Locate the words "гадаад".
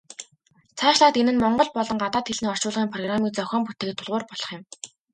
2.03-2.25